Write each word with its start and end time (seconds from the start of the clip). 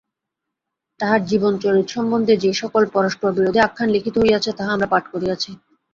তাঁহার 0.99 1.21
জীবনচরিত 1.25 1.87
সম্বন্ধে 1.89 2.33
যে-সকল 2.37 2.83
পরস্পরবিরোধী 2.93 3.59
আখ্যান 3.59 3.89
লিখিত 3.91 4.15
হইয়াছে, 4.19 4.51
তাহা 4.57 4.71
আমরা 4.71 4.87
পাঠ 4.87 5.03
করিয়াছি। 5.13 5.51